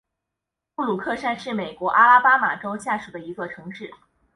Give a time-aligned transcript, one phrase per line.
[0.73, 3.93] 布鲁克山是美国阿拉巴马州下属的一座城市。